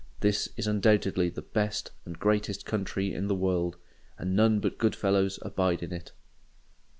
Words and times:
This 0.21 0.49
is 0.57 0.65
undoubtedly 0.65 1.29
the 1.29 1.43
best 1.43 1.91
and 2.07 2.17
greatest 2.17 2.65
country 2.65 3.13
in 3.13 3.27
the 3.27 3.35
world; 3.35 3.77
and 4.17 4.35
none 4.35 4.59
but 4.59 4.79
good 4.79 4.95
fellows 4.95 5.37
abide 5.43 5.83
in 5.83 5.93
it. 5.93 6.11